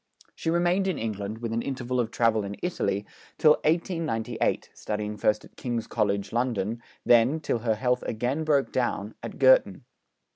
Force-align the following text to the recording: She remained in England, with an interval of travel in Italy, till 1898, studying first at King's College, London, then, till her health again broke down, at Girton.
She 0.33 0.49
remained 0.49 0.87
in 0.87 0.97
England, 0.97 1.37
with 1.43 1.53
an 1.53 1.61
interval 1.61 1.99
of 1.99 2.09
travel 2.09 2.43
in 2.43 2.55
Italy, 2.63 3.05
till 3.37 3.51
1898, 3.63 4.71
studying 4.73 5.15
first 5.15 5.45
at 5.45 5.55
King's 5.55 5.85
College, 5.85 6.33
London, 6.33 6.81
then, 7.05 7.39
till 7.39 7.59
her 7.59 7.75
health 7.75 8.01
again 8.07 8.43
broke 8.43 8.71
down, 8.71 9.13
at 9.21 9.37
Girton. 9.37 9.83